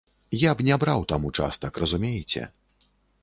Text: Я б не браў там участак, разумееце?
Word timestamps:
Я 0.43 0.53
б 0.59 0.63
не 0.69 0.77
браў 0.83 1.03
там 1.11 1.27
участак, 1.29 1.77
разумееце? 1.83 2.41